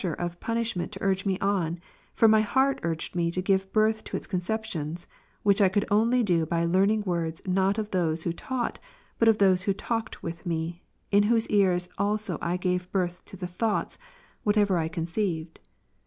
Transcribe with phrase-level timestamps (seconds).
[0.01, 1.79] pressure of punishment to urge me on,
[2.11, 5.05] for my heart urged me ^'^'— to give birth to its concei^tions,
[5.43, 8.79] which I could only do by learning words not of those who taught,
[9.19, 13.37] but of those who talked with me; in whose ears also I gave birth to
[13.37, 13.99] the thoughts,
[14.41, 15.59] whatever I conceived.